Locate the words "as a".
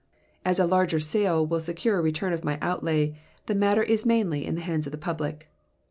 0.43-0.65